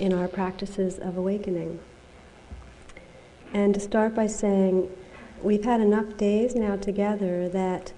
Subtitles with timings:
[0.00, 1.78] in our practices of awakening.
[3.52, 4.90] And to start by saying,
[5.42, 7.92] we've had enough days now together that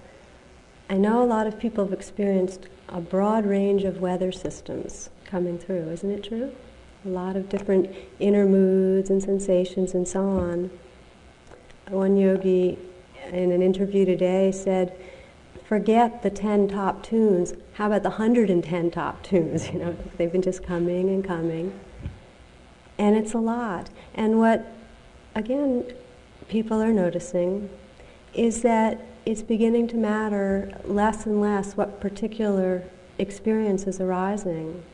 [0.90, 5.58] I know a lot of people have experienced a broad range of weather systems coming
[5.58, 6.52] through, isn't it true?
[7.04, 10.70] A lot of different inner moods and sensations and so on.
[11.88, 12.78] One yogi
[13.30, 14.94] in an interview today said,
[15.64, 17.54] forget the 10 top tunes.
[17.74, 19.68] How about the 110 top tunes?
[19.72, 21.78] You know, they've been just coming and coming.
[23.02, 23.90] And it's a lot.
[24.14, 24.64] And what,
[25.34, 25.92] again,
[26.46, 27.68] people are noticing
[28.32, 32.84] is that it's beginning to matter less and less what particular
[33.18, 34.84] experience is arising.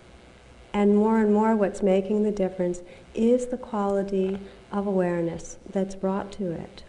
[0.73, 2.80] And more and more, what's making the difference
[3.15, 4.38] is the quality
[4.73, 6.85] of awareness that's brought to it.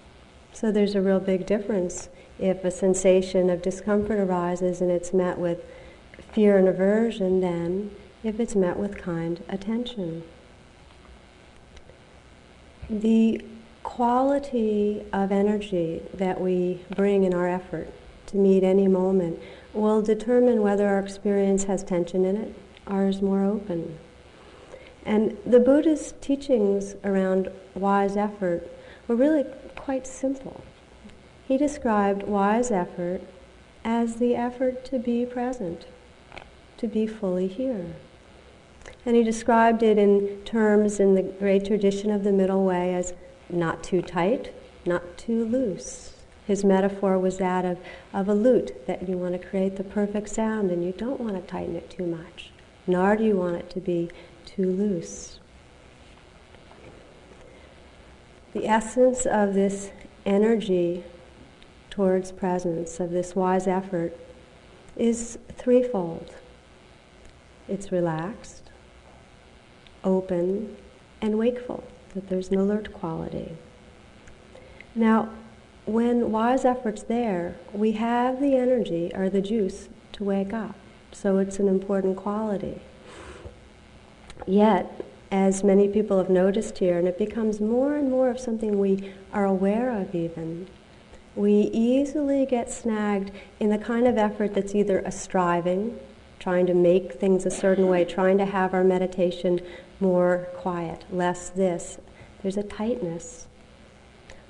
[0.54, 2.08] So there's a real big difference
[2.40, 5.66] if a sensation of discomfort arises and it's met with
[6.32, 7.92] fear and aversion then
[8.24, 10.24] if it's met with kind attention.
[12.90, 13.46] The
[13.84, 17.88] quality of energy that we bring in our effort
[18.28, 19.40] to meet any moment
[19.74, 22.56] will determine whether our experience has tension in it
[22.88, 24.00] or is more open.
[25.06, 28.68] And the Buddha's teachings around wise effort
[29.08, 30.64] were really quite simple.
[31.48, 33.22] He described wise effort
[33.86, 35.86] as the effort to be present,
[36.78, 37.96] to be fully here.
[39.06, 43.14] And he described it in terms in the great tradition of the Middle Way as
[43.50, 44.54] not too tight,
[44.86, 46.14] not too loose.
[46.46, 47.78] His metaphor was that of,
[48.14, 51.36] of a lute, that you want to create the perfect sound and you don't want
[51.36, 52.52] to tighten it too much,
[52.88, 54.10] nor do you want it to be
[54.46, 55.40] too loose.
[58.54, 59.92] The essence of this
[60.26, 61.04] energy
[61.90, 64.18] towards presence, of this wise effort,
[64.98, 66.36] is threefold
[67.70, 68.59] it's relaxed,
[70.04, 70.76] open,
[71.22, 71.84] and wakeful,
[72.14, 73.52] that there's an alert quality.
[74.96, 75.30] Now,
[75.86, 80.76] when wise effort's there, we have the energy or the juice to wake up.
[81.12, 82.82] So it's an important quality.
[84.46, 88.80] Yet, as many people have noticed here, and it becomes more and more of something
[88.80, 90.68] we are aware of even,
[91.36, 96.00] we easily get snagged in the kind of effort that's either a striving,
[96.40, 99.62] trying to make things a certain way, trying to have our meditation
[100.00, 102.00] more quiet, less this.
[102.42, 103.48] There's a tightness.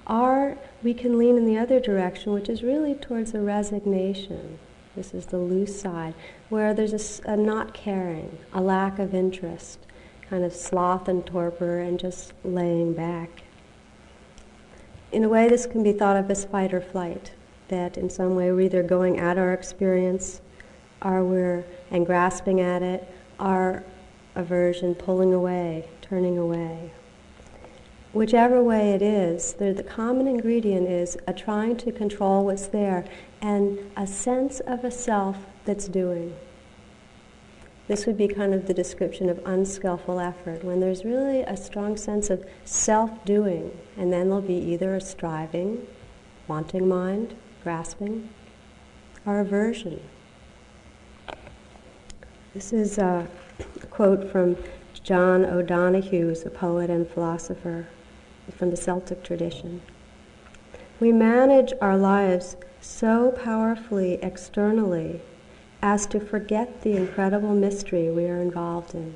[0.08, 4.60] Or we can lean in the other direction, which is really towards a resignation.
[4.96, 6.14] This is the loose side,
[6.50, 9.80] where there's a, a not caring, a lack of interest
[10.30, 13.44] kind of sloth and torpor and just laying back.
[15.12, 17.32] In a way, this can be thought of as fight or flight,
[17.70, 20.42] that in some way we're either going at our experience
[21.02, 23.08] or we're and grasping at it,
[23.40, 23.84] our
[24.36, 26.92] aversion pulling away, turning away.
[28.12, 33.06] Whichever way it is, the common ingredient is a trying to control what's there
[33.42, 36.36] and a sense of a self that's doing.
[37.88, 41.98] This would be kind of the description of unskillful effort, when there's really a strong
[41.98, 45.88] sense of self doing, and then there'll be either a striving,
[46.48, 48.30] wanting mind, grasping,
[49.26, 50.02] or aversion.
[52.54, 53.28] This is a
[53.90, 54.58] quote from
[55.04, 57.88] John O'Donohue, who's a poet and philosopher
[58.56, 59.82] from the Celtic tradition.
[61.00, 65.22] We manage our lives so powerfully externally
[65.82, 69.16] as to forget the incredible mystery we are involved in.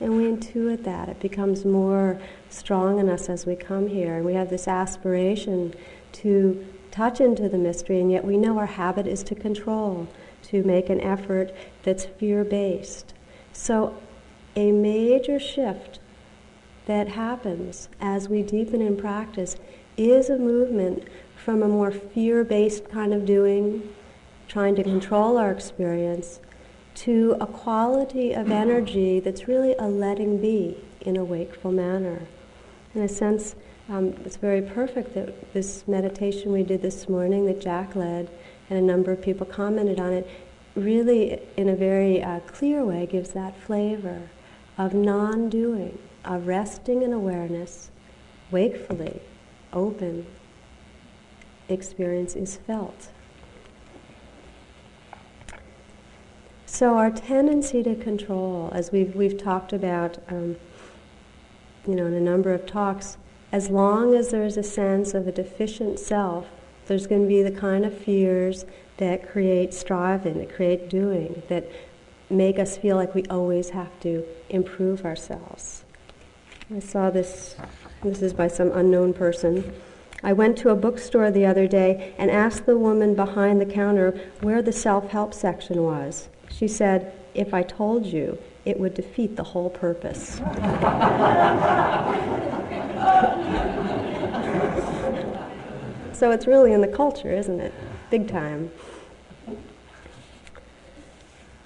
[0.00, 1.08] And we intuit that.
[1.08, 4.16] It becomes more strong in us as we come here.
[4.16, 5.74] And we have this aspiration
[6.12, 10.08] to touch into the mystery, and yet we know our habit is to control,
[10.54, 13.12] to make an effort that's fear based.
[13.52, 13.98] So,
[14.54, 15.98] a major shift
[16.86, 19.56] that happens as we deepen in practice
[19.96, 23.92] is a movement from a more fear based kind of doing,
[24.46, 26.38] trying to control our experience,
[26.94, 32.28] to a quality of energy that's really a letting be in a wakeful manner.
[32.94, 33.56] In a sense,
[33.88, 38.30] um, it's very perfect that this meditation we did this morning that Jack led
[38.70, 40.28] and a number of people commented on it
[40.74, 44.28] really in a very uh, clear way gives that flavor
[44.76, 47.90] of non-doing, of resting in awareness,
[48.50, 49.20] wakefully,
[49.72, 50.26] open,
[51.68, 53.08] experience is felt.
[56.66, 60.56] So our tendency to control, as we've we've talked about, um,
[61.86, 63.16] you know, in a number of talks,
[63.52, 66.48] as long as there's a sense of a deficient self,
[66.86, 68.64] there's going to be the kind of fears
[68.98, 71.68] that create striving, that create doing, that
[72.30, 75.84] make us feel like we always have to improve ourselves.
[76.74, 77.56] I saw this,
[78.02, 79.72] this is by some unknown person.
[80.22, 84.18] I went to a bookstore the other day and asked the woman behind the counter
[84.40, 86.30] where the self help section was.
[86.50, 90.36] She said, If I told you, it would defeat the whole purpose.
[96.14, 97.74] so it's really in the culture, isn't it?
[98.14, 98.70] Big time.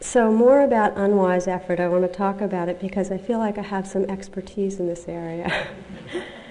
[0.00, 3.58] So, more about unwise effort, I want to talk about it because I feel like
[3.58, 5.68] I have some expertise in this area.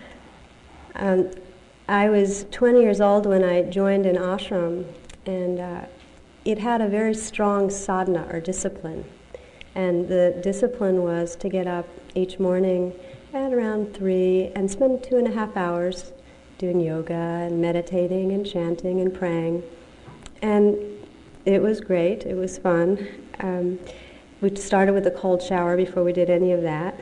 [0.95, 1.31] um,
[1.87, 4.85] I was 20 years old when I joined an ashram,
[5.25, 5.85] and uh,
[6.45, 9.03] it had a very strong sadhana or discipline.
[9.73, 12.93] And the discipline was to get up each morning
[13.33, 16.11] at around three and spend two and a half hours
[16.59, 19.63] doing yoga and meditating and chanting and praying.
[20.41, 20.77] And
[21.45, 23.07] it was great, it was fun.
[23.39, 23.79] Um,
[24.41, 26.99] we started with a cold shower before we did any of that.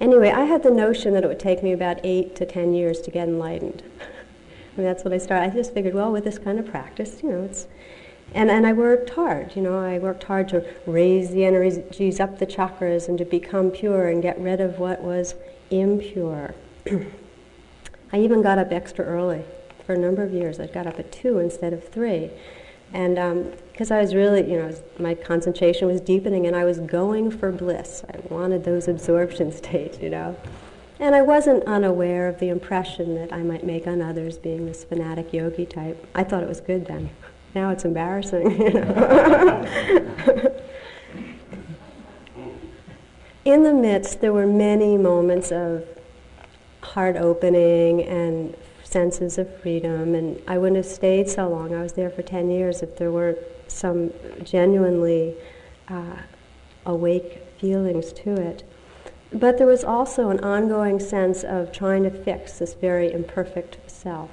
[0.00, 3.00] Anyway, I had the notion that it would take me about eight to ten years
[3.02, 3.82] to get enlightened.
[4.00, 5.50] I mean, that's what I started.
[5.50, 7.66] I just figured, well, with this kind of practice, you know, it's.
[8.32, 12.38] And, and I worked hard, you know, I worked hard to raise the energies up
[12.38, 15.34] the chakras and to become pure and get rid of what was
[15.68, 16.54] impure.
[18.12, 19.42] I even got up extra early
[19.90, 20.60] for a number of years.
[20.60, 22.30] I got up at two instead of three.
[22.92, 23.16] And
[23.72, 26.78] because um, I was really, you know, was, my concentration was deepening and I was
[26.78, 28.04] going for bliss.
[28.08, 30.36] I wanted those absorption states, you know.
[31.00, 34.84] And I wasn't unaware of the impression that I might make on others being this
[34.84, 36.06] fanatic yogi type.
[36.14, 37.10] I thought it was good then.
[37.52, 38.60] Now it's embarrassing.
[38.60, 40.56] You know?
[43.44, 45.84] In the midst, there were many moments of
[46.80, 48.54] heart opening and
[48.90, 51.74] senses of freedom, and I wouldn't have stayed so long.
[51.74, 53.38] I was there for 10 years if there weren't
[53.68, 55.36] some genuinely
[55.88, 56.16] uh,
[56.84, 58.64] awake feelings to it.
[59.32, 64.30] But there was also an ongoing sense of trying to fix this very imperfect self.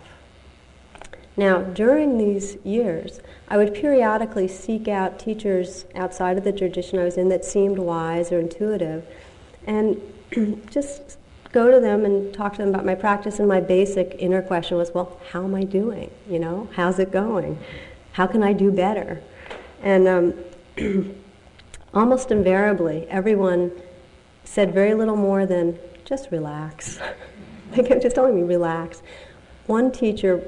[1.36, 7.03] Now, during these years, I would periodically seek out teachers outside of the tradition I
[7.03, 9.06] was in that seemed wise or intuitive,
[9.68, 10.01] and
[10.71, 11.19] just
[11.57, 13.39] go to them and talk to them about my practice.
[13.39, 16.12] And my basic inner question was, well, how am I doing?
[16.30, 17.57] You know, how's it going?
[18.12, 19.24] How can I do better?
[19.81, 20.36] And um,
[21.95, 23.71] almost invariably, everyone
[24.44, 27.00] said very little more than, just relax.
[27.71, 29.01] they kept just telling me, relax.
[29.65, 30.48] One teacher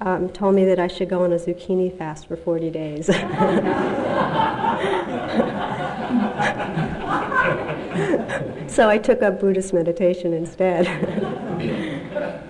[0.00, 3.08] um, told me that I should go on a zucchini fast for 40 days.
[8.76, 10.84] so I took up Buddhist meditation instead.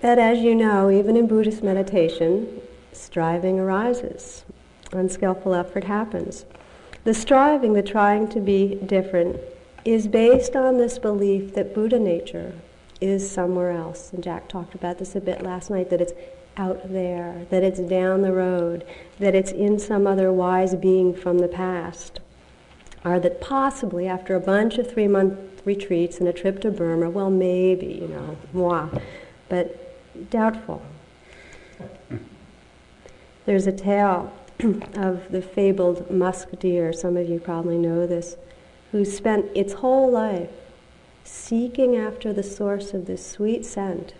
[0.00, 2.60] but as you know, even in Buddhist meditation,
[2.92, 4.44] striving arises,
[4.92, 6.44] unskillful effort happens.
[7.02, 9.40] The striving, the trying to be different,
[9.84, 12.54] is based on this belief that Buddha nature
[13.00, 14.12] is somewhere else.
[14.12, 16.12] And Jack talked about this a bit last night that it's
[16.56, 18.86] out there, that it's down the road,
[19.18, 22.20] that it's in some other wise being from the past
[23.04, 27.10] are that possibly after a bunch of three month retreats and a trip to Burma,
[27.10, 28.88] well, maybe, you know, moi,
[29.48, 30.82] but doubtful.
[33.46, 34.32] There's a tale
[34.94, 38.36] of the fabled musk deer, some of you probably know this,
[38.92, 40.50] who spent its whole life
[41.24, 44.14] seeking after the source of this sweet scent.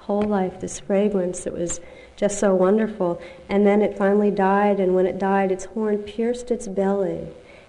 [0.00, 1.80] Whole life, this fragrance that was
[2.16, 3.20] just so wonderful.
[3.48, 7.28] And then it finally died, and when it died, its horn pierced its belly,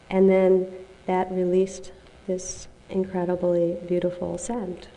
[0.10, 0.72] and then
[1.06, 1.92] that released
[2.28, 4.88] this incredibly beautiful scent.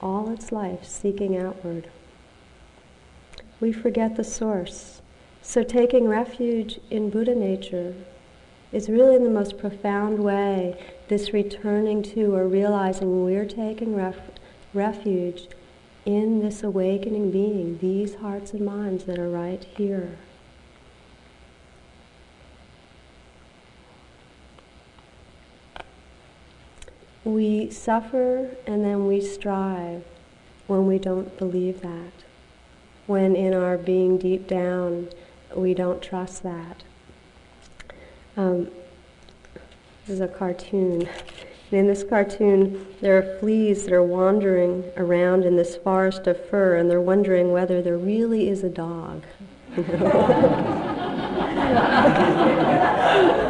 [0.00, 1.88] All its life seeking outward.
[3.60, 5.02] We forget the source.
[5.42, 7.94] So taking refuge in Buddha nature
[8.72, 10.78] is really in the most profound way
[11.08, 14.30] this returning to or realizing we're taking ref-
[14.72, 15.48] refuge
[16.06, 20.16] in this awakening being, these hearts and minds that are right here.
[27.24, 30.04] We suffer and then we strive
[30.66, 32.12] when we don't believe that.
[33.06, 35.08] When in our being deep down,
[35.54, 36.82] we don't trust that.
[38.36, 38.70] Um,
[40.06, 41.08] this is a cartoon.
[41.70, 46.42] And In this cartoon, there are fleas that are wandering around in this forest of
[46.48, 49.24] fur, and they're wondering whether there really is a dog.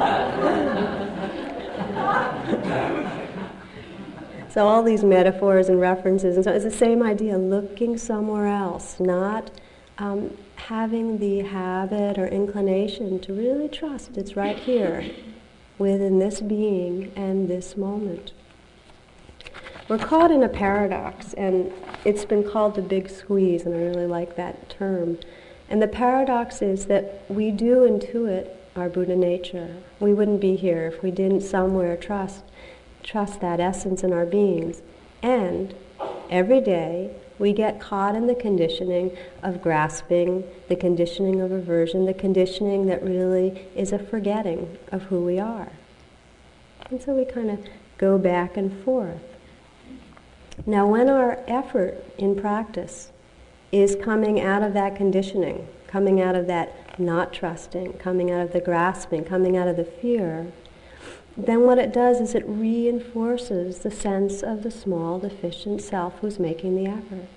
[4.50, 8.98] so all these metaphors and references, and so it's the same idea: looking somewhere else,
[9.00, 9.50] not
[9.98, 15.08] um, having the habit or inclination to really trust it's right here
[15.78, 18.32] within this being and this moment.
[19.88, 21.72] We're caught in a paradox, and
[22.04, 25.18] it's been called the big squeeze, and I really like that term.
[25.68, 29.76] And the paradox is that we do intuit our Buddha nature.
[29.98, 32.44] We wouldn't be here if we didn't somewhere trust
[33.02, 34.82] trust that essence in our beings.
[35.22, 35.74] And
[36.30, 42.14] every day we get caught in the conditioning of grasping, the conditioning of aversion, the
[42.14, 45.72] conditioning that really is a forgetting of who we are.
[46.90, 47.60] And so we kind of
[47.98, 49.22] go back and forth.
[50.66, 53.10] Now, when our effort in practice
[53.72, 58.52] is coming out of that conditioning, coming out of that not trusting, coming out of
[58.52, 60.52] the grasping, coming out of the fear,
[61.36, 66.38] then what it does is it reinforces the sense of the small, deficient self who's
[66.38, 67.28] making the effort.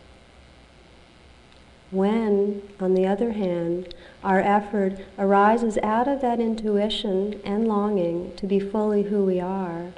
[1.92, 8.48] When, on the other hand, our effort arises out of that intuition and longing to
[8.48, 9.94] be fully who we are,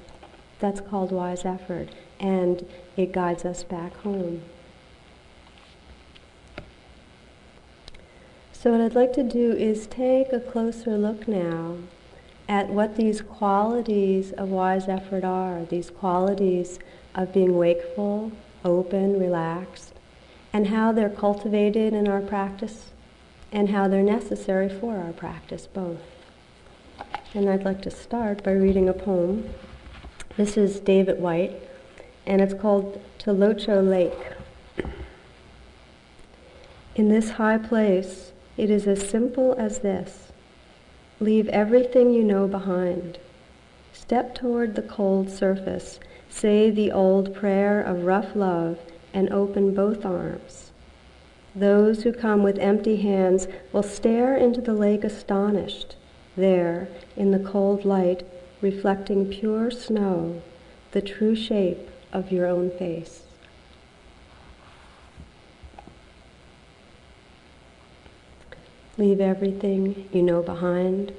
[0.60, 4.42] that's called wise effort, and it guides us back home.
[8.52, 11.78] So, what I'd like to do is take a closer look now
[12.48, 16.80] at what these qualities of wise effort are, these qualities
[17.16, 18.32] of being wakeful,
[18.64, 19.94] open, relaxed,
[20.54, 22.92] and how they're cultivated in our practice
[23.52, 26.02] and how they're necessary for our practice, both.
[27.34, 29.50] And I'd like to start by reading a poem.
[30.38, 31.54] This is David Whyte,
[32.26, 34.34] and it's called Tilicho Lake.
[36.96, 40.25] In this high place, it is as simple as this
[41.20, 43.18] Leave everything you know behind.
[43.94, 46.00] Step toward the cold surface.
[46.30, 48.80] Say the old prayer of rough love
[49.14, 50.72] and open both arms.
[51.56, 55.96] Those who come with empty hands will stare into the lake astonished,
[56.36, 58.24] there, in the cold light,
[58.60, 60.42] reflecting pure snow,
[60.92, 63.25] the true shape of your own face.
[68.98, 71.12] Leave everything you know behind.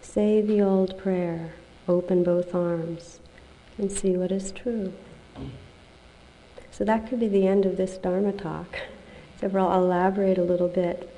[0.00, 1.54] Say the old prayer.
[1.88, 3.18] Open both arms
[3.78, 4.92] and see what is true.
[6.70, 8.78] So that could be the end of this Dharma talk.
[9.40, 11.10] So I'll elaborate a little bit.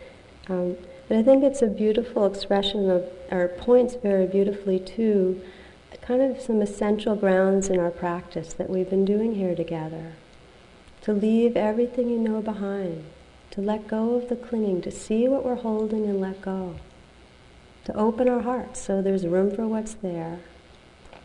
[0.48, 0.76] Um,
[1.08, 5.42] but I think it's a beautiful expression of, or points very beautifully to
[6.02, 10.12] kind of some essential grounds in our practice that we've been doing here together.
[11.00, 13.04] To leave everything you know behind
[13.52, 16.74] to let go of the clinging, to see what we're holding and let go,
[17.84, 20.40] to open our hearts so there's room for what's there,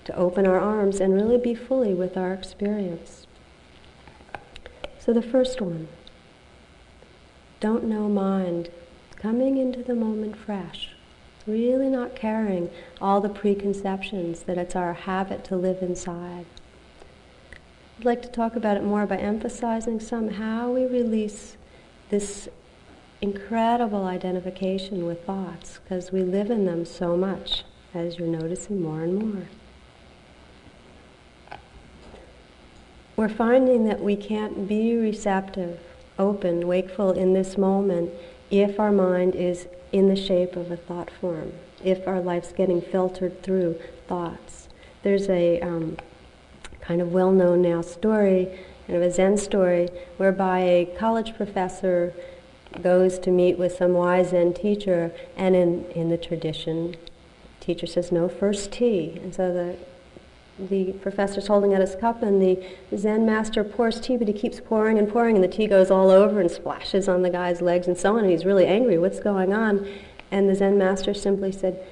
[0.03, 3.25] to open our arms and really be fully with our experience.
[4.99, 5.87] So the first one,
[7.61, 8.69] don't know mind,
[9.15, 10.91] coming into the moment fresh,
[11.47, 12.69] really not carrying
[12.99, 16.45] all the preconceptions that it's our habit to live inside.
[17.97, 21.55] I'd like to talk about it more by emphasizing somehow we release
[22.09, 22.47] this
[23.21, 29.01] incredible identification with thoughts because we live in them so much, as you're noticing more
[29.01, 29.47] and more.
[33.15, 35.79] We're finding that we can't be receptive,
[36.19, 38.11] open, wakeful in this moment
[38.51, 42.81] if our mind is in the shape of a thought form, if our life's getting
[42.81, 44.69] filtered through thoughts.
[45.01, 45.97] There's a um,
[46.79, 52.13] kind of well known now story kind of a Zen story whereby a college professor
[52.81, 56.95] goes to meet with some wise Zen teacher, and in, in the tradition,
[57.59, 59.19] teacher says, no first tea.
[59.21, 59.77] And so the
[60.59, 62.65] the professor's holding out his cup and the
[62.97, 66.09] Zen master pours tea, but he keeps pouring and pouring, and the tea goes all
[66.09, 68.97] over and splashes on the guy's legs and so on, and he's really angry.
[68.97, 69.87] What's going on?
[70.31, 71.85] And the Zen master simply said,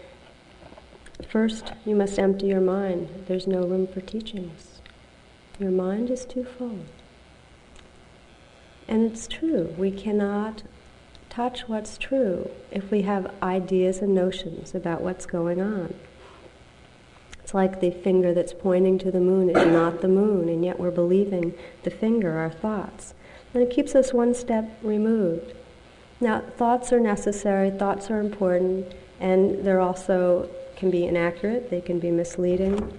[1.29, 3.25] First, you must empty your mind.
[3.27, 4.74] There's no room for teachings.
[5.59, 6.79] Your mind is too full.
[8.87, 10.63] And it's true, we cannot
[11.29, 15.93] touch what's true if we have ideas and notions about what's going on.
[17.41, 20.79] It's like the finger that's pointing to the moon is not the moon, and yet
[20.79, 23.13] we're believing the finger, our thoughts.
[23.53, 25.53] And it keeps us one step removed.
[26.19, 31.99] Now, thoughts are necessary, thoughts are important, and they're also can be inaccurate, they can
[31.99, 32.91] be misleading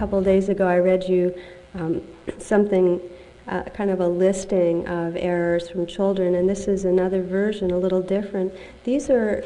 [0.00, 1.34] couple days ago, I read you
[1.74, 2.00] um,
[2.38, 3.02] something,
[3.46, 7.76] uh, kind of a listing of errors from children, and this is another version, a
[7.76, 8.50] little different.
[8.84, 9.44] These are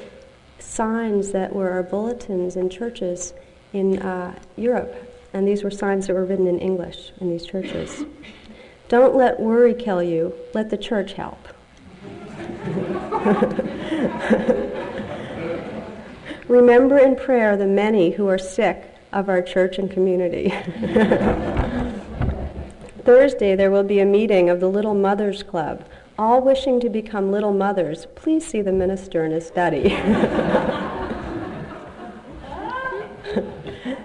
[0.60, 3.34] signs that were our bulletins in churches
[3.72, 4.94] in uh, Europe,
[5.32, 8.04] and these were signs that were written in English in these churches.
[8.86, 11.48] Don't let worry kill you, let the church help.
[16.46, 20.50] Remember in prayer the many who are sick of our church and community.
[23.04, 25.84] Thursday, there will be a meeting of the Little Mothers Club.
[26.18, 29.82] All wishing to become little mothers, please see the minister in his study.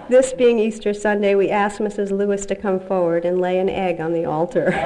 [0.09, 2.11] this being Easter Sunday, we ask Mrs.
[2.11, 4.71] Lewis to come forward and lay an egg on the altar.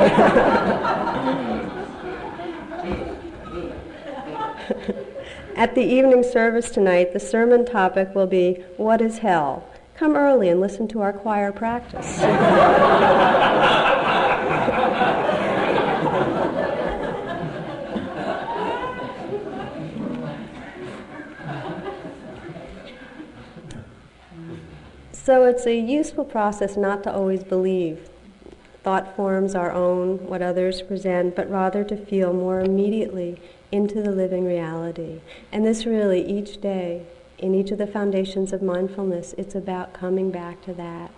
[5.55, 9.67] At the evening service tonight, the sermon topic will be What is Hell?
[9.95, 12.17] Come early and listen to our choir practice.
[25.11, 28.09] so it's a useful process not to always believe
[28.83, 34.11] thought forms our own, what others present, but rather to feel more immediately into the
[34.11, 35.21] living reality.
[35.51, 37.05] And this really, each day,
[37.43, 41.11] in each of the foundations of mindfulness, it's about coming back to that,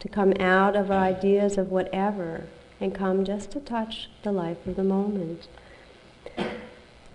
[0.00, 2.48] to come out of our ideas of whatever
[2.80, 5.46] and come just to touch the life of the moment.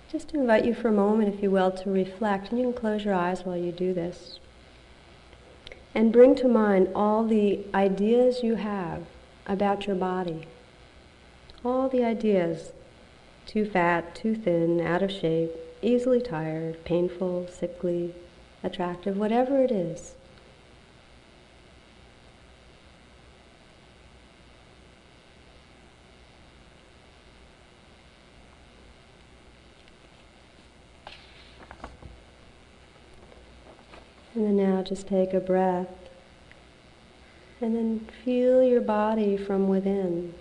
[0.09, 2.73] Just to invite you for a moment, if you will, to reflect, and you can
[2.73, 4.39] close your eyes while you do this.
[5.93, 9.03] And bring to mind all the ideas you have
[9.45, 10.47] about your body.
[11.65, 12.71] All the ideas
[13.45, 18.15] too fat, too thin, out of shape, easily tired, painful, sickly,
[18.65, 20.15] attractive, whatever it is.
[34.33, 35.87] And then now just take a breath
[37.61, 40.33] and then feel your body from within.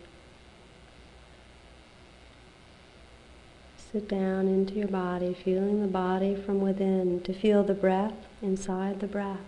[3.95, 8.99] Sit down into your body, feeling the body from within, to feel the breath inside
[8.99, 9.39] the breath.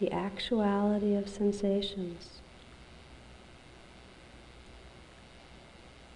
[0.00, 2.40] The actuality of sensations.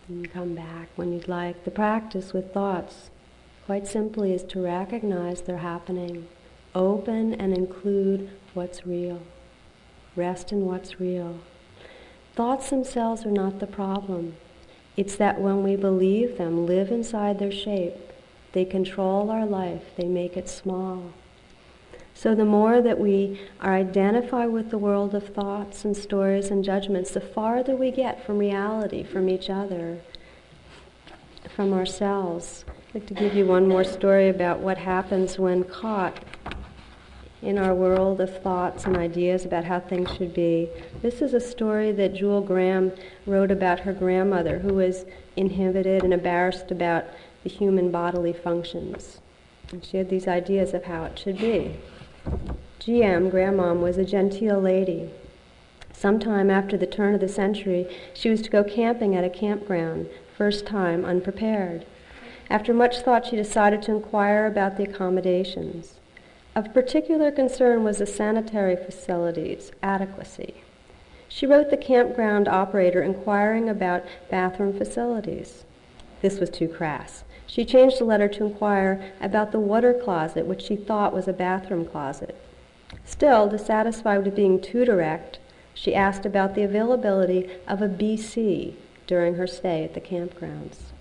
[0.08, 1.64] And come back when you'd like.
[1.64, 3.10] The practice with thoughts,
[3.66, 6.26] quite simply, is to recognize they're happening.
[6.74, 9.20] Open and include what's real.
[10.16, 11.38] Rest in what's real.
[12.34, 14.36] Thoughts themselves are not the problem.
[14.96, 17.96] It's that when we believe them, live inside their shape,
[18.52, 21.12] they control our life, they make it small.
[22.14, 26.64] So the more that we are identified with the world of thoughts and stories and
[26.64, 29.98] judgments, the farther we get from reality, from each other,
[31.54, 32.64] from ourselves.
[32.68, 36.18] I'd like to give you one more story about what happens when caught
[37.42, 40.68] in our world of thoughts and ideas about how things should be.
[41.02, 42.92] This is a story that Jewel Graham
[43.26, 45.04] wrote about her grandmother, who was
[45.36, 47.04] inhibited and embarrassed about
[47.42, 49.20] the human bodily functions.
[49.72, 51.76] And she had these ideas of how it should be.
[52.78, 55.10] GM, Grandmom, was a genteel lady.
[55.92, 60.08] Sometime after the turn of the century, she was to go camping at a campground,
[60.36, 61.86] first time unprepared.
[62.48, 65.94] After much thought, she decided to inquire about the accommodations.
[66.54, 70.56] Of particular concern was the sanitary facilities adequacy.
[71.26, 75.64] She wrote the campground operator inquiring about bathroom facilities.
[76.20, 77.24] This was too crass.
[77.46, 81.32] She changed the letter to inquire about the water closet, which she thought was a
[81.32, 82.36] bathroom closet.
[83.02, 85.38] Still, dissatisfied with being too direct,
[85.72, 88.74] she asked about the availability of a BC
[89.06, 90.92] during her stay at the campgrounds.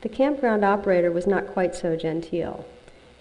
[0.00, 2.64] The campground operator was not quite so genteel.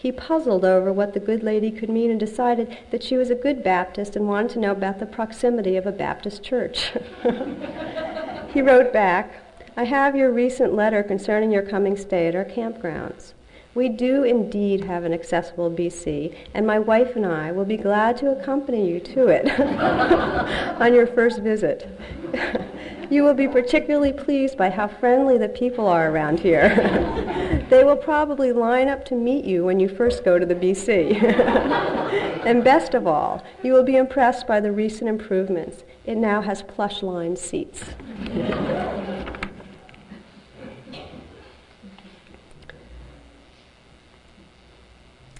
[0.02, 3.36] He puzzled over what the good lady could mean and decided that she was a
[3.36, 6.92] good Baptist and wanted to know about the proximity of a Baptist church.
[8.52, 9.36] he wrote back,
[9.78, 13.34] I have your recent letter concerning your coming stay at our campgrounds.
[13.76, 18.18] We do indeed have an accessible BC, and my wife and I will be glad
[18.18, 19.52] to accompany you to it
[20.82, 21.88] on your first visit.
[23.12, 27.38] you will be particularly pleased by how friendly the people are around here.
[27.72, 31.24] They will probably line up to meet you when you first go to the BC.
[32.46, 35.86] and best of all, you will be impressed by the recent improvements.
[36.06, 37.82] It now has plush lined seats.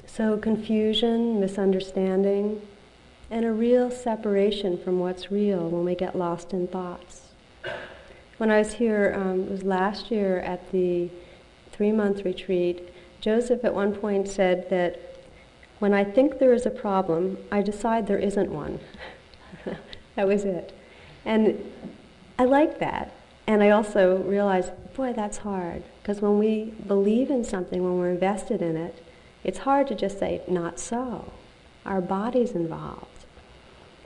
[0.06, 2.62] so, confusion, misunderstanding,
[3.30, 7.34] and a real separation from what's real when we get lost in thoughts.
[8.38, 11.10] When I was here, um, it was last year at the
[11.82, 15.00] three month retreat, Joseph at one point said that
[15.80, 18.80] when I think there is a problem, I decide there isn't one.
[20.16, 20.78] that was it.
[21.26, 21.72] And
[22.38, 23.12] I like that.
[23.48, 25.82] And I also realize, boy, that's hard.
[26.04, 29.04] Because when we believe in something, when we're invested in it,
[29.44, 31.34] it's hard to just say, not so.
[31.84, 33.26] Our body's involved.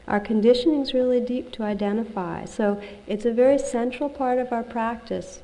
[0.07, 2.45] Our conditioning's really deep to identify.
[2.45, 5.41] So it's a very central part of our practice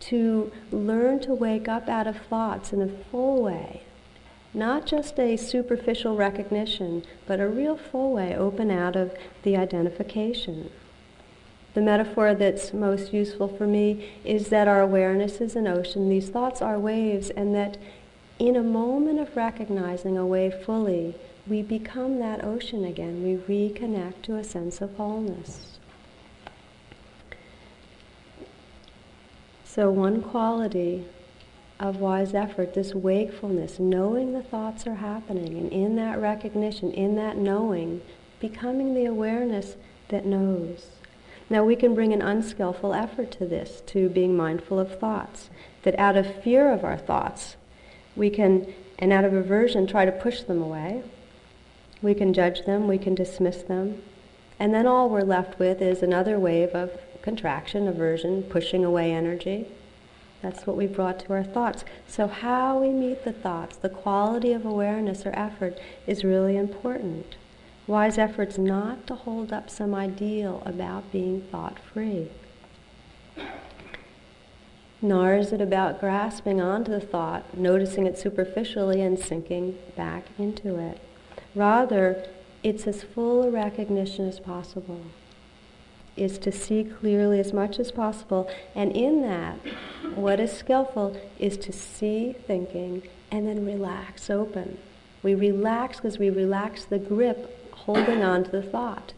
[0.00, 3.82] to learn to wake up out of thoughts in a full way.
[4.52, 10.70] Not just a superficial recognition, but a real full way, open out of the identification.
[11.74, 16.28] The metaphor that's most useful for me is that our awareness is an ocean, these
[16.28, 17.78] thoughts are waves, and that
[18.40, 21.14] in a moment of recognizing a wave fully,
[21.46, 23.22] we become that ocean again.
[23.22, 25.69] We reconnect to a sense of wholeness.
[29.72, 31.04] So, one quality
[31.78, 37.14] of wise effort, this wakefulness, knowing the thoughts are happening, and in that recognition, in
[37.14, 38.02] that knowing,
[38.40, 39.76] becoming the awareness
[40.08, 40.86] that knows.
[41.48, 45.50] Now, we can bring an unskillful effort to this, to being mindful of thoughts,
[45.82, 47.54] that out of fear of our thoughts,
[48.16, 51.04] we can, and out of aversion, try to push them away
[52.02, 54.02] we can judge them, we can dismiss them,
[54.58, 56.90] and then all we're left with is another wave of
[57.22, 59.66] contraction, aversion, pushing away energy.
[60.42, 61.84] That's what we brought to our thoughts.
[62.06, 67.36] So, how we meet the thoughts, the quality of awareness or effort is really important.
[67.86, 72.28] Wise effort's not to hold up some ideal about being thought free.
[75.02, 80.78] Nor is it about grasping onto the thought, noticing it superficially, and sinking back into
[80.78, 81.00] it.
[81.54, 82.26] Rather,
[82.62, 85.00] it's as full a recognition as possible,
[86.20, 88.50] is to see clearly as much as possible.
[88.74, 89.58] And in that,
[90.14, 94.78] what is skillful is to see thinking and then relax open.
[95.22, 99.12] We relax because we relax the grip holding on to the thought.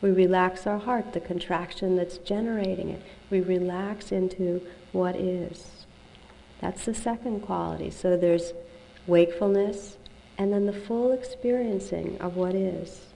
[0.00, 3.02] We relax our heart, the contraction that's generating it.
[3.30, 5.86] We relax into what is.
[6.60, 7.90] That's the second quality.
[7.90, 8.52] So there's
[9.06, 9.96] wakefulness,
[10.38, 13.11] and then the full experiencing of what is.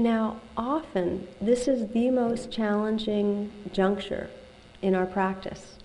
[0.00, 4.30] Now, often, this is the most challenging juncture
[4.80, 5.78] in our practice.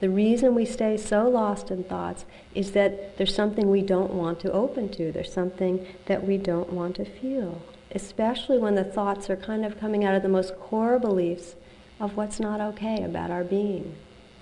[0.00, 2.24] The reason we stay so lost in thoughts
[2.56, 5.12] is that there's something we don't want to open to.
[5.12, 9.78] There's something that we don't want to feel, especially when the thoughts are kind of
[9.78, 11.54] coming out of the most core beliefs
[12.00, 13.94] of what's not okay about our being.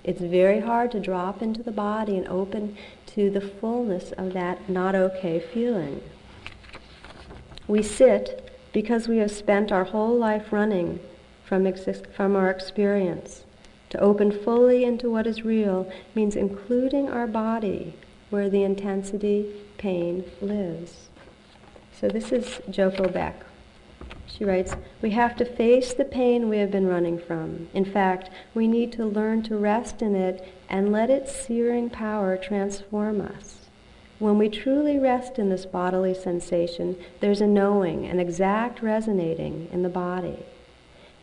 [0.03, 2.75] It's very hard to drop into the body and open
[3.07, 6.01] to the fullness of that not okay feeling.
[7.67, 8.42] We sit
[8.73, 10.99] because we have spent our whole life running
[11.45, 13.45] from, exist- from our experience.
[13.91, 17.93] To open fully into what is real means including our body
[18.31, 19.45] where the intensity,
[19.77, 21.09] pain lives.
[21.95, 23.45] So this is Joko Beck.
[24.25, 27.67] She writes, We have to face the pain we have been running from.
[27.75, 32.35] In fact, we need to learn to rest in it and let its searing power
[32.35, 33.62] transform us.
[34.23, 39.83] When we truly rest in this bodily sensation, there's a knowing, an exact resonating in
[39.83, 40.39] the body.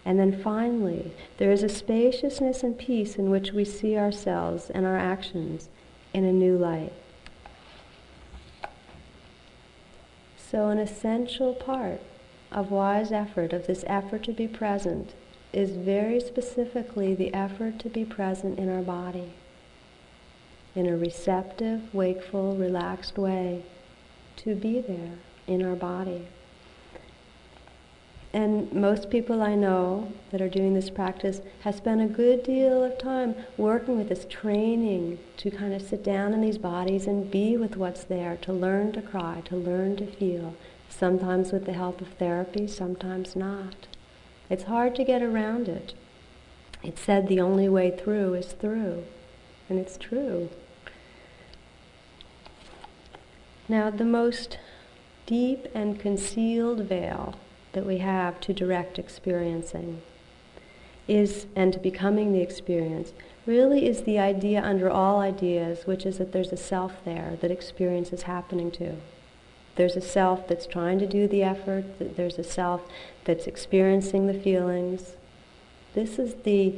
[0.05, 4.85] And then finally, there is a spaciousness and peace in which we see ourselves and
[4.85, 5.71] our actions
[6.13, 6.93] in a new light.
[10.37, 12.03] So, an essential part
[12.53, 15.15] of wise effort, of this effort to be present,
[15.55, 19.33] is very specifically the effort to be present in our body
[20.75, 23.63] in a receptive, wakeful, relaxed way
[24.37, 25.13] to be there
[25.47, 26.27] in our body.
[28.33, 32.85] And most people I know that are doing this practice have spent a good deal
[32.85, 37.29] of time working with this training to kind of sit down in these bodies and
[37.29, 40.55] be with what's there, to learn to cry, to learn to feel,
[40.89, 43.89] sometimes with the help of therapy, sometimes not.
[44.49, 45.95] It's hard to get around it.
[46.85, 49.05] It's said the only way through is through,
[49.71, 50.51] and it's true.
[53.69, 54.59] Now, the most
[55.27, 57.37] deep and concealed veil
[57.73, 60.03] that we have to direct experiencing
[61.07, 63.13] is, and to becoming the experience,
[63.47, 67.51] really is the idea under all ideas, which is that there's a self there that
[67.51, 68.97] experience is happening to.
[69.77, 71.85] There's a self that's trying to do the effort,
[72.17, 72.83] there's a self
[73.25, 75.15] that's experiencing the feelings.
[75.95, 76.75] This is the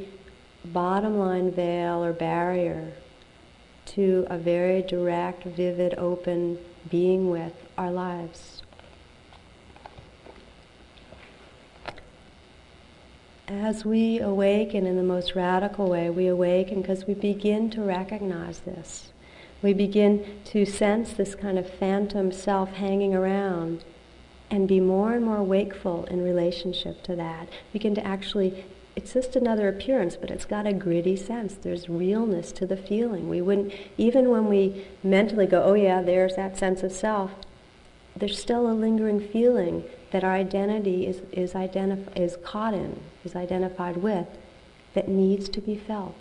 [0.64, 2.92] bottom line veil or barrier
[3.85, 8.62] to a very direct, vivid, open being with our lives.
[13.48, 18.61] As we awaken in the most radical way, we awaken because we begin to recognize
[18.61, 19.12] this.
[19.61, 23.85] We begin to sense this kind of phantom self hanging around.
[24.51, 27.48] and be more and more wakeful in relationship to that.
[27.72, 31.55] Begin to actually, it's just another appearance, but it's got a gritty sense.
[31.55, 33.28] There's realness to the feeling.
[33.28, 37.33] We wouldn't, even when we mentally go, oh yeah, there's that sense of self,
[38.14, 43.35] there's still a lingering feeling that our identity is, is, identif- is caught in, is
[43.35, 44.26] identified with,
[44.92, 46.16] that needs to be felt.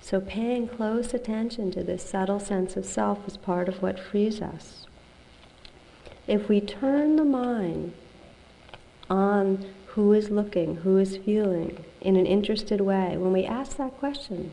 [0.00, 4.40] So paying close attention to this subtle sense of self is part of what frees
[4.40, 4.86] us.
[6.26, 7.92] If we turn the mind
[9.10, 13.98] on who is looking, who is feeling in an interested way, when we ask that
[13.98, 14.50] question,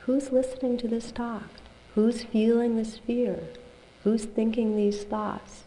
[0.00, 1.48] who's listening to this talk?
[1.94, 3.44] Who's feeling this fear?
[4.02, 5.62] Who's thinking these thoughts?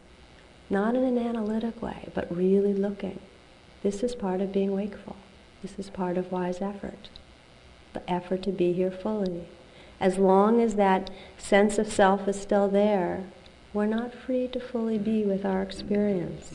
[0.70, 3.22] Not in an analytic way, but really looking.
[3.84, 5.16] This is part of being wakeful.
[5.62, 7.08] This is part of wise effort.
[7.94, 9.46] The effort to be here fully.
[10.02, 13.24] As long as that sense of self is still there,
[13.74, 16.52] we're not free to fully be with our experience.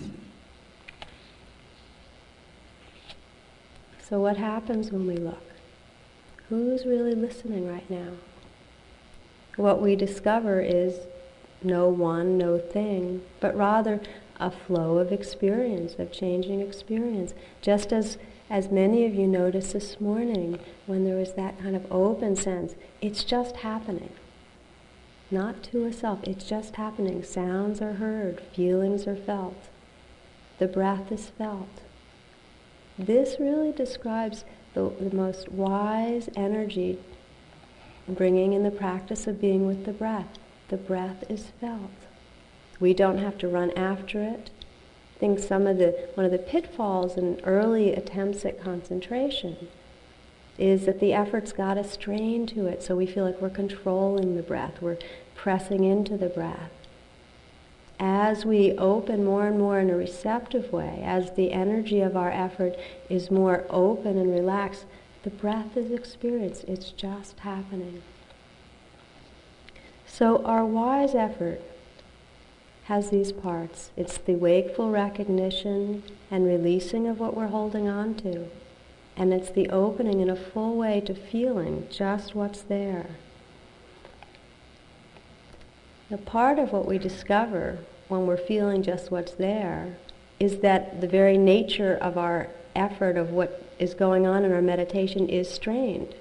[4.09, 5.43] So, what happens when we look?
[6.49, 8.13] Who's really listening right now?
[9.57, 11.01] What we discover is
[11.63, 14.01] no one, no thing, but rather
[14.41, 17.35] a flow of experience, of changing experience.
[17.61, 18.17] Just as,
[18.49, 22.77] as many of you noticed this morning when there was that kind of open sense,
[23.03, 24.13] it's just happening.
[25.31, 27.23] Not to a self, it's just happening.
[27.23, 29.69] Sounds are heard, feelings are felt,
[30.59, 31.83] the breath is felt.
[32.99, 36.99] This really describes the, the most wise energy
[38.09, 41.91] bringing in the practice of being with the breath the breath is felt.
[42.79, 44.51] We don't have to run after it.
[45.17, 49.69] I think some of the one of the pitfalls in early attempts at concentration
[50.59, 54.37] is that the effort's got a strain to it, so we feel like we're controlling
[54.37, 54.99] the breath, we're
[55.35, 56.71] pressing into the breath.
[58.01, 62.31] As we open more and more in a receptive way, as the energy of our
[62.31, 62.77] effort
[63.09, 64.85] is more open and relaxed,
[65.25, 66.65] the breath is experienced.
[66.65, 68.03] It's just happening.
[70.07, 71.61] So our wise effort
[72.85, 73.91] has these parts.
[73.97, 78.49] It's the wakeful recognition and releasing of what we're holding on to.
[79.17, 83.07] And it's the opening in a full way to feeling just what's there.
[86.11, 89.97] The part of what we discover when we're feeling just what's there
[90.41, 94.63] is that the very nature of our effort of what is going on in our
[94.63, 96.15] meditation is strained.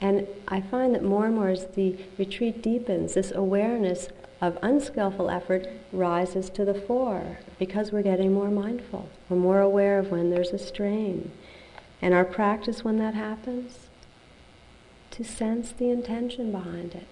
[0.00, 4.08] And I find that more and more as the retreat deepens, this awareness
[4.40, 9.10] of unskillful effort rises to the fore because we're getting more mindful.
[9.28, 11.30] We're more aware of when there's a strain.
[12.00, 13.88] And our practice when that happens,
[15.10, 17.06] to sense the intention behind it.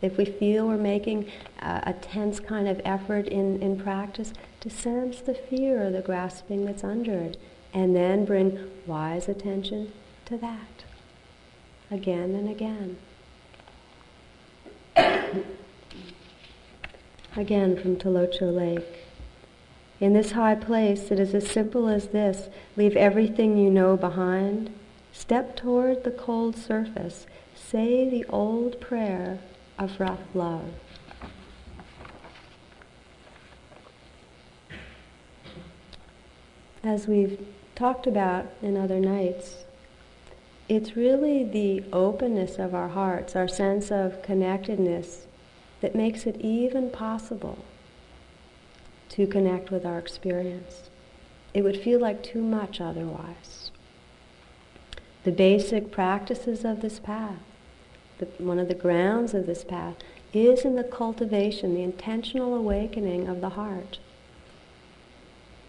[0.00, 1.30] If we feel we're making
[1.60, 6.02] a, a tense kind of effort in, in practice, to sense the fear or the
[6.02, 7.36] grasping that's under it,
[7.74, 9.92] and then bring wise attention
[10.26, 10.84] to that
[11.90, 12.96] again and again.
[17.36, 19.06] again from Tilicho Lake.
[20.00, 24.70] In this high place, it is as simple as this leave everything you know behind,
[25.12, 29.38] step toward the cold surface, say the old prayer
[29.78, 30.70] of rough love.
[36.82, 39.64] As we've talked about in other nights,
[40.68, 45.26] it's really the openness of our hearts, our sense of connectedness,
[45.80, 47.58] that makes it even possible
[49.08, 50.90] to connect with our experience.
[51.54, 53.70] It would feel like too much otherwise.
[55.24, 57.42] The basic practices of this path,
[58.18, 59.96] the, one of the grounds of this path,
[60.32, 63.98] is in the cultivation, the intentional awakening of the heart.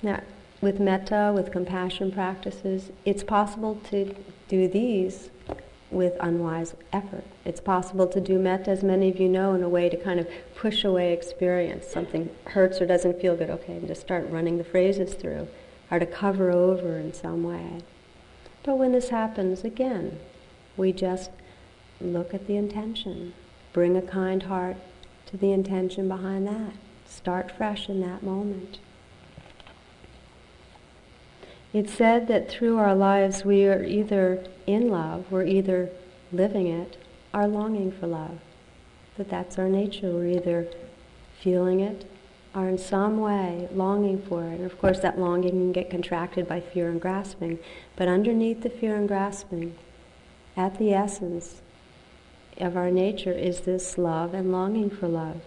[0.01, 0.21] Now,
[0.61, 4.15] with metta, with compassion practices, it's possible to
[4.47, 5.29] do these
[5.91, 7.23] with unwise effort.
[7.45, 10.19] It's possible to do metta, as many of you know, in a way to kind
[10.19, 11.87] of push away experience.
[11.87, 15.47] Something hurts or doesn't feel good, okay, and just start running the phrases through,
[15.89, 17.79] or to cover over in some way.
[18.63, 20.19] But when this happens, again,
[20.77, 21.31] we just
[22.01, 23.33] look at the intention,
[23.73, 24.77] bring a kind heart
[25.27, 26.73] to the intention behind that.
[27.05, 28.79] Start fresh in that moment.
[31.71, 35.89] It's said that through our lives we are either in love, we're either
[36.31, 36.97] living it,
[37.33, 38.39] or longing for love.
[39.17, 40.11] That that's our nature.
[40.11, 40.67] We're either
[41.39, 42.09] feeling it
[42.55, 44.55] or in some way longing for it.
[44.55, 47.59] And of course, that longing can get contracted by fear and grasping.
[47.95, 49.75] But underneath the fear and grasping,
[50.57, 51.61] at the essence
[52.59, 55.41] of our nature, is this love and longing for love.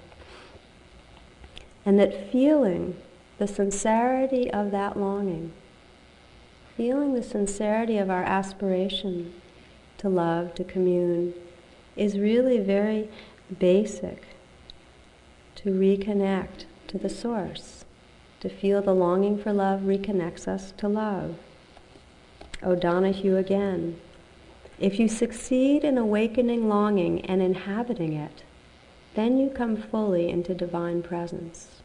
[1.84, 2.96] And that feeling
[3.38, 5.52] the sincerity of that longing,
[6.76, 9.34] feeling the sincerity of our aspiration
[9.98, 11.34] to love, to commune,
[11.96, 13.08] is really very
[13.58, 14.24] basic
[15.56, 17.84] to reconnect to the source.
[18.40, 21.36] To feel the longing for love reconnects us to love.
[22.62, 24.00] O'Donohue again.
[24.82, 28.42] If you succeed in awakening longing and inhabiting it,
[29.14, 31.82] then you come fully into divine presence.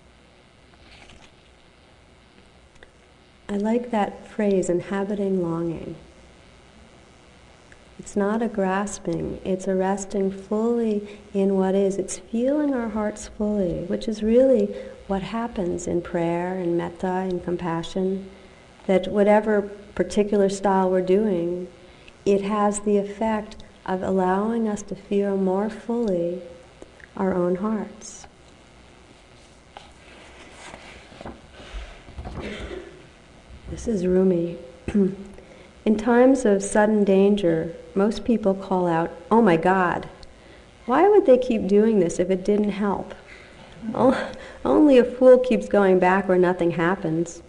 [3.47, 5.95] I like that phrase, inhabiting longing.
[7.99, 11.97] It's not a grasping, it's a resting fully in what is.
[11.97, 17.43] It's feeling our hearts fully, which is really what happens in prayer and metta and
[17.43, 18.27] compassion.
[18.87, 21.67] That whatever particular style we're doing,
[22.27, 26.41] it has the effect of allowing us to feel more fully
[27.15, 28.27] our own hearts.
[33.69, 34.57] This is Rumi.
[35.85, 40.09] In times of sudden danger, most people call out, Oh my God!
[40.85, 43.15] Why would they keep doing this if it didn't help?
[44.65, 47.41] Only a fool keeps going back where nothing happens.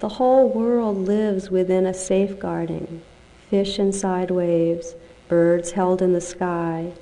[0.00, 3.00] The whole world lives within a safeguarding.
[3.50, 4.94] Fish inside waves,
[5.28, 6.92] birds held in the sky.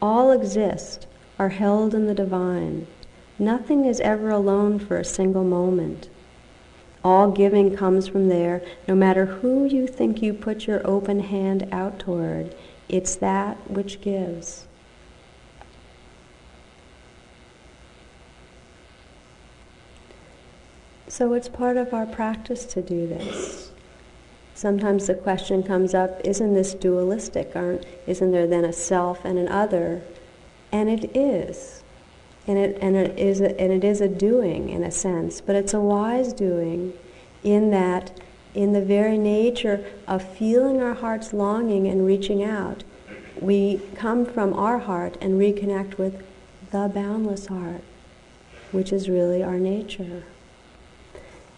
[0.00, 1.06] All exist,
[1.38, 2.86] are held in the divine.
[3.38, 6.08] Nothing is ever alone for a single moment.
[7.02, 11.68] All giving comes from there, no matter who you think you put your open hand
[11.70, 12.54] out toward.
[12.88, 14.66] It's that which gives.
[21.08, 23.70] So it's part of our practice to do this.
[24.54, 27.52] Sometimes the question comes up, isn't this dualistic?
[27.54, 30.02] Aren't, isn't there then a self and an other?
[30.70, 31.84] And it is
[32.46, 35.56] and it, and it is a, and it is a doing in a sense, but
[35.56, 36.92] it's a wise doing
[37.42, 38.20] in that
[38.54, 42.84] in the very nature of feeling our heart's longing and reaching out,
[43.40, 46.24] we come from our heart and reconnect with
[46.70, 47.82] the boundless heart,
[48.70, 50.22] which is really our nature.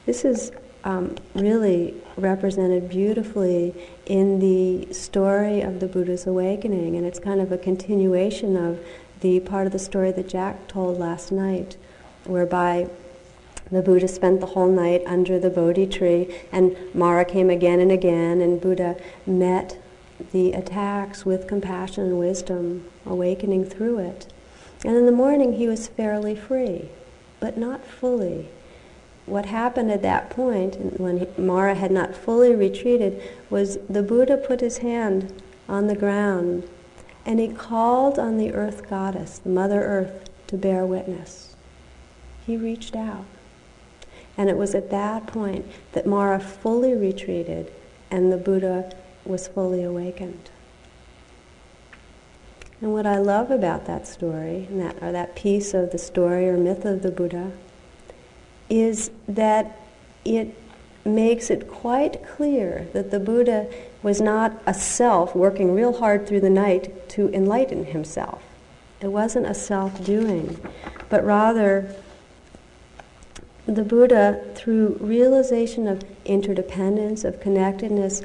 [0.07, 0.53] This is
[0.85, 3.75] um, really represented beautifully
[4.07, 8.81] in the story of the Buddha's awakening, and it's kind of a continuation of
[9.21, 11.77] the part of the story that Jack told last night,
[12.25, 12.89] whereby
[13.71, 17.91] the Buddha spent the whole night under the Bodhi tree, and Mara came again and
[17.91, 19.79] again, and Buddha met
[20.33, 24.33] the attacks with compassion and wisdom, awakening through it.
[24.85, 26.89] And in the morning, he was fairly free,
[27.41, 28.49] but not fully.
[29.27, 34.61] What happened at that point, when Mara had not fully retreated, was the Buddha put
[34.61, 36.69] his hand on the ground
[37.27, 41.57] and he called on the earth goddess, the Mother Earth, to bear witness.
[42.47, 43.25] He reached out.
[44.39, 47.73] And it was at that point that Mara fully retreated
[48.13, 50.51] and the Buddha was fully awakened.
[52.81, 56.57] And what I love about that story, that, or that piece of the story or
[56.57, 57.51] myth of the Buddha,
[58.69, 59.79] is that
[60.25, 60.55] it
[61.05, 63.69] makes it quite clear that the Buddha
[64.03, 68.43] was not a self working real hard through the night to enlighten himself.
[69.01, 70.59] It wasn't a self doing,
[71.09, 71.95] but rather
[73.67, 78.23] the Buddha, through realization of interdependence, of connectedness,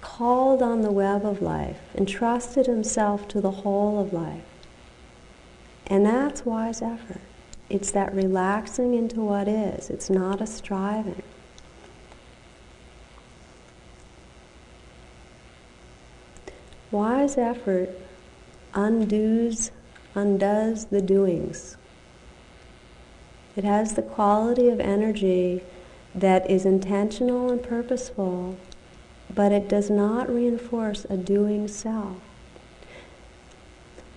[0.00, 4.42] called on the web of life, entrusted himself to the whole of life.
[5.86, 7.20] And that's wise effort.
[7.72, 11.22] It's that relaxing into what is, it's not a striving.
[16.90, 17.88] Wise effort
[18.74, 19.70] undoes,
[20.14, 21.78] undoes the doings.
[23.56, 25.62] It has the quality of energy
[26.14, 28.58] that is intentional and purposeful,
[29.34, 32.18] but it does not reinforce a doing self.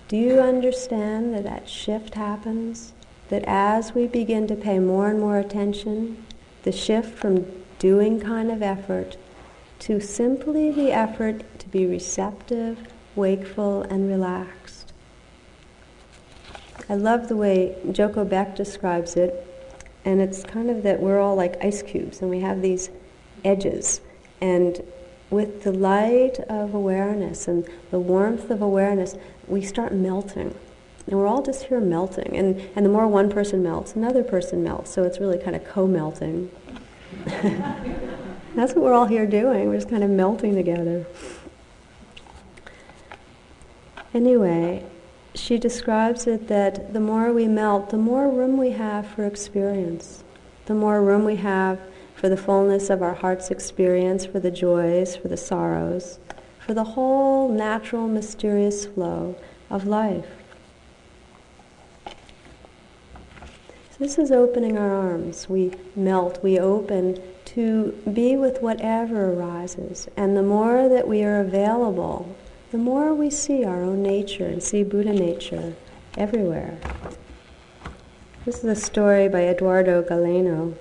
[0.08, 2.92] Do you understand that that shift happens?
[3.28, 6.24] That as we begin to pay more and more attention,
[6.62, 7.46] the shift from
[7.78, 9.16] doing kind of effort
[9.80, 12.78] to simply the effort to be receptive,
[13.14, 14.92] wakeful, and relaxed.
[16.88, 19.46] I love the way Joko Beck describes it,
[20.04, 22.90] and it's kind of that we're all like ice cubes and we have these
[23.44, 24.00] edges.
[24.40, 24.80] And
[25.30, 29.16] with the light of awareness and the warmth of awareness,
[29.48, 30.54] we start melting.
[31.06, 32.36] And we're all just here melting.
[32.36, 34.90] And, and the more one person melts, another person melts.
[34.90, 36.50] So it's really kind of co melting.
[37.24, 39.68] That's what we're all here doing.
[39.68, 41.06] We're just kind of melting together.
[44.14, 44.84] Anyway,
[45.34, 50.24] she describes it that the more we melt, the more room we have for experience.
[50.66, 51.78] the more room we have
[52.14, 56.18] for the fullness of our heart's experience, for the joys, for the sorrows,
[56.58, 59.36] for the whole natural, mysterious flow
[59.70, 60.26] of life.
[63.98, 65.48] This is opening our arms.
[65.48, 70.06] We melt, we open to be with whatever arises.
[70.18, 72.36] And the more that we are available,
[72.72, 75.76] the more we see our own nature and see Buddha nature
[76.18, 76.78] everywhere.
[78.44, 80.74] This is a story by Eduardo Galeano.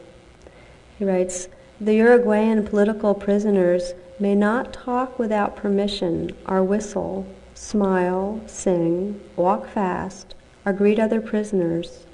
[0.99, 1.47] He writes,
[1.79, 10.35] The Uruguayan political prisoners may not talk without permission, or whistle, smile, sing, walk fast,
[10.65, 12.04] or greet other prisoners.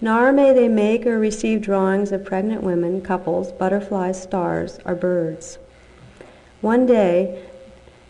[0.00, 5.58] Nor may they make or receive drawings of pregnant women, couples, butterflies, stars, or birds.
[6.60, 7.42] One day,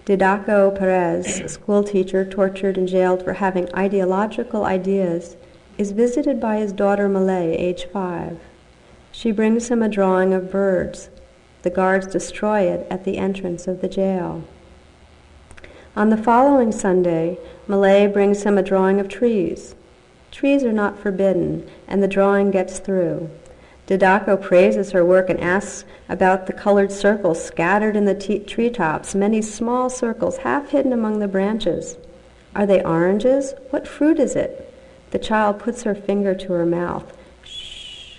[0.05, 5.37] Didaco Perez, a school teacher tortured and jailed for having ideological ideas,
[5.79, 8.39] is visited by his daughter Malay, age five.
[9.13, 11.11] She brings him a drawing of birds.
[11.63, 14.45] The guards destroy it at the entrance of the jail.
[15.97, 19.75] On the following Sunday, Malay brings him a drawing of trees.
[20.31, 23.31] Trees are not forbidden, and the drawing gets through.
[23.87, 29.15] Didaco praises her work and asks about the colored circles scattered in the t- treetops,
[29.15, 31.97] many small circles half hidden among the branches.
[32.55, 33.55] Are they oranges?
[33.71, 34.75] What fruit is it?
[35.13, 37.17] The child puts her finger to her mouth.
[37.45, 38.19] Shh.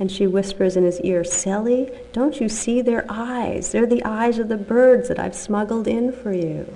[0.00, 3.70] And she whispers in his ear, Silly, don't you see their eyes?
[3.70, 6.74] They're the eyes of the birds that I've smuggled in for you.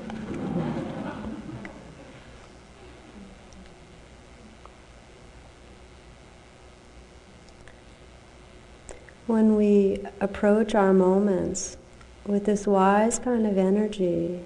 [9.29, 11.77] When we approach our moments
[12.25, 14.41] with this wise kind of energy,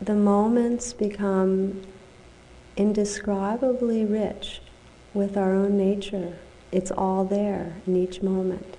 [0.00, 1.82] the moments become
[2.76, 4.60] indescribably rich
[5.12, 6.34] with our own nature.
[6.70, 8.76] It's all there in each moment.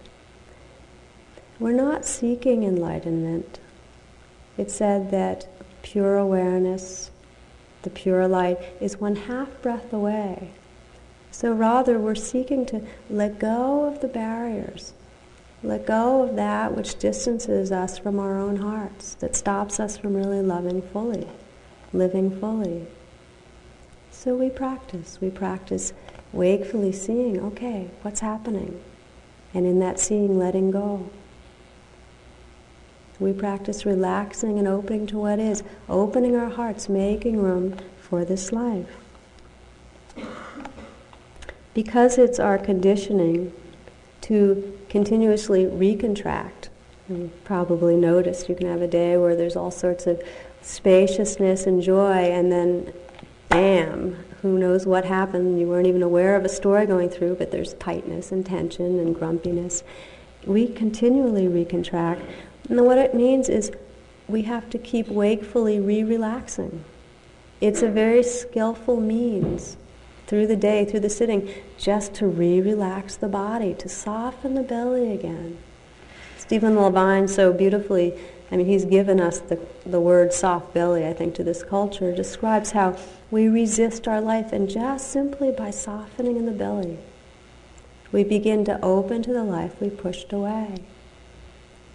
[1.60, 3.60] We're not seeking enlightenment.
[4.58, 5.50] It's said that
[5.82, 7.12] pure awareness,
[7.82, 10.52] the pure light, is one half breath away.
[11.32, 14.94] So rather, we're seeking to let go of the barriers,
[15.64, 20.14] let go of that which distances us from our own hearts, that stops us from
[20.16, 21.28] really loving fully,
[21.94, 22.86] living fully.
[24.12, 25.20] So we practice.
[25.22, 25.94] We practice
[26.34, 28.82] wakefully seeing, okay, what's happening?
[29.54, 31.10] And in that seeing, letting go.
[33.20, 38.52] We practice relaxing and opening to what is, opening our hearts, making room for this
[38.52, 38.98] life.
[41.74, 43.54] Because it's our conditioning
[44.22, 46.68] to continuously recontract,
[47.10, 50.22] you probably noticed you can have a day where there's all sorts of
[50.62, 52.94] spaciousness and joy, and then
[53.50, 55.60] bam, who knows what happened.
[55.60, 59.16] You weren't even aware of a story going through, but there's tightness and tension and
[59.16, 59.84] grumpiness.
[60.46, 62.22] We continually recontract.
[62.70, 63.72] And what it means is
[64.28, 66.84] we have to keep wakefully re relaxing.
[67.60, 69.78] It's a very skillful means
[70.32, 74.64] through the day, through the sitting, just to re relax the body, to soften the
[74.64, 75.58] belly again.
[76.38, 78.18] Stephen Levine so beautifully,
[78.50, 82.16] I mean, he's given us the, the word soft belly, I think, to this culture,
[82.16, 82.98] describes how
[83.30, 86.98] we resist our life, and just simply by softening in the belly,
[88.14, 90.76] we begin to open to the life we pushed away.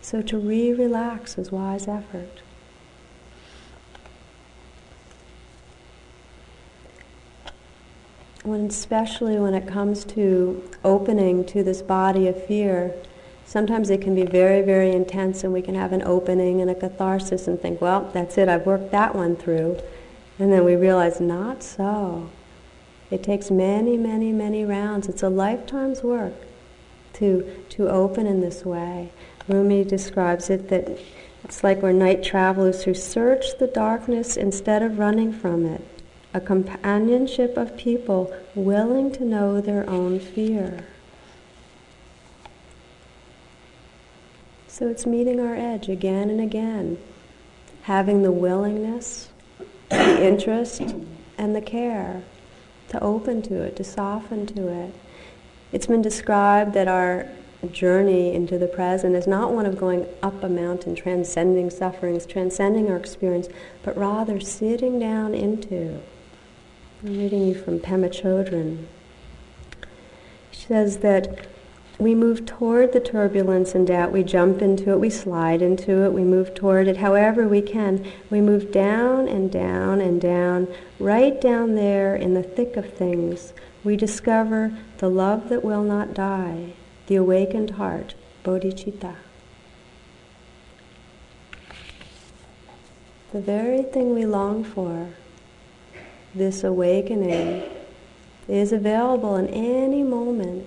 [0.02, 2.42] So to re relax is wise effort.
[8.46, 12.94] When, especially when it comes to opening to this body of fear,
[13.44, 16.74] sometimes it can be very, very intense, and we can have an opening and a
[16.76, 19.80] catharsis and think, well, that's it, I've worked that one through.
[20.38, 22.30] And then we realize, not so.
[23.10, 25.08] It takes many, many, many rounds.
[25.08, 26.34] It's a lifetime's work
[27.14, 29.10] to, to open in this way.
[29.48, 31.00] Rumi describes it that
[31.42, 35.95] it's like we're night travelers who search the darkness instead of running from it.
[36.36, 40.84] A companionship of people willing to know their own fear.
[44.68, 46.98] So it's meeting our edge again and again,
[47.84, 49.30] having the willingness
[49.88, 50.82] the interest
[51.38, 52.22] and the care
[52.90, 54.94] to open to it, to soften to it.
[55.72, 57.30] It's been described that our
[57.72, 62.90] journey into the present is not one of going up a mountain, transcending sufferings, transcending
[62.90, 63.48] our experience,
[63.82, 65.98] but rather sitting down into.
[67.04, 68.86] I'm reading you from Pema Chodron.
[70.50, 71.46] She says that
[71.98, 74.12] we move toward the turbulence and doubt.
[74.12, 78.10] We jump into it, we slide into it, we move toward it however we can.
[78.30, 80.68] We move down and down and down,
[80.98, 83.52] right down there in the thick of things.
[83.84, 86.72] We discover the love that will not die,
[87.08, 89.16] the awakened heart, bodhicitta.
[93.32, 95.10] The very thing we long for,
[96.36, 97.62] this awakening,
[98.48, 100.66] is available in any moment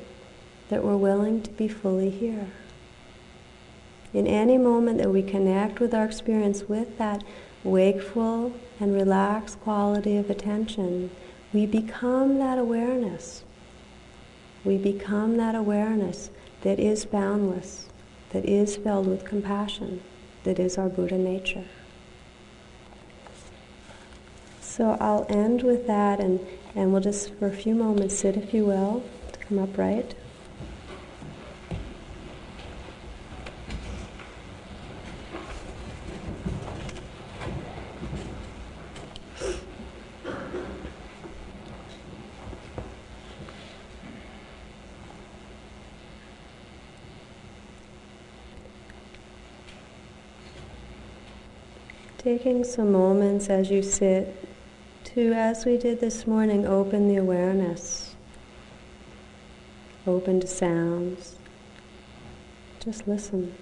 [0.70, 2.48] that we're willing to be fully here.
[4.14, 7.24] In any moment that we connect with our experience with that
[7.64, 11.12] wakeful and relaxed quality of attention,
[11.54, 13.44] we become that awareness.
[14.64, 17.88] We become that awareness that is boundless,
[18.32, 20.02] that is filled with compassion,
[20.44, 21.66] that is our Buddha nature.
[24.70, 26.40] So I'll end with that and,
[26.76, 30.14] and we'll just for a few moments sit, if you will, to come upright.
[52.20, 54.49] Taking some moments as you sit
[55.14, 58.16] to, as we did this morning, open the awareness,
[60.06, 61.36] open to sounds.
[62.80, 63.56] Just listen.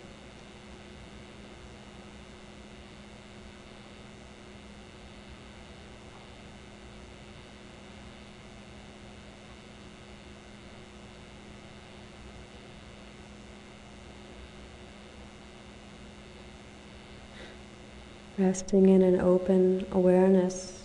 [18.38, 20.77] resting in an open awareness,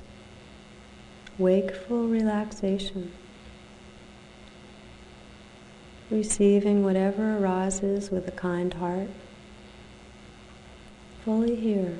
[1.42, 3.10] wakeful relaxation,
[6.08, 9.08] receiving whatever arises with a kind heart,
[11.24, 11.98] fully here.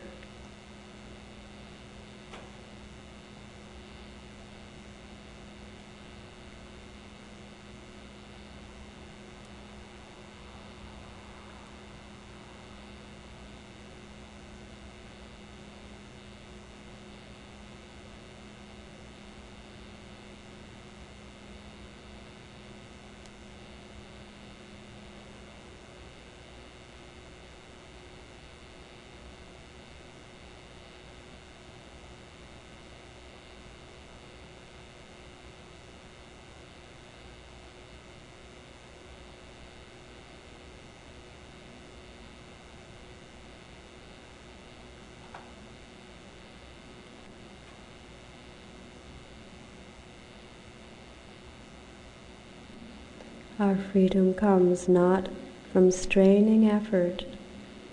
[53.62, 55.28] Our freedom comes not
[55.72, 57.24] from straining effort,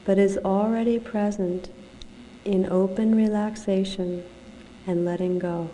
[0.03, 1.69] but is already present
[2.43, 4.23] in open relaxation
[4.87, 5.69] and letting go.